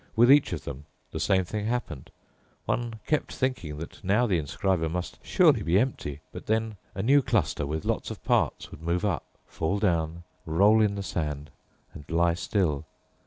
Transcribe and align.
With 0.15 0.31
each 0.31 0.51
of 0.51 0.63
them 0.63 0.87
the 1.11 1.19
same 1.19 1.45
thing 1.45 1.67
happened. 1.67 2.09
One 2.65 2.95
kept 3.05 3.31
thinking 3.35 3.77
that 3.77 4.03
now 4.03 4.25
the 4.25 4.39
inscriber 4.39 4.89
must 4.89 5.19
surely 5.21 5.61
be 5.61 5.77
empty, 5.77 6.21
but 6.31 6.47
then 6.47 6.77
a 6.95 7.03
new 7.03 7.21
cluster 7.21 7.67
with 7.67 7.85
lots 7.85 8.09
of 8.09 8.23
parts 8.23 8.71
would 8.71 8.81
move 8.81 9.05
up, 9.05 9.37
fall 9.45 9.77
down, 9.77 10.23
roll 10.43 10.81
in 10.81 10.95
the 10.95 11.03
sand, 11.03 11.51
and 11.93 12.09
lie 12.09 12.33
still. 12.33 12.87